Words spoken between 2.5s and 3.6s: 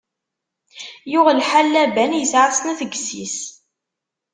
snat n yessi-s.